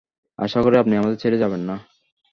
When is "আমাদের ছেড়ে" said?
0.95-1.37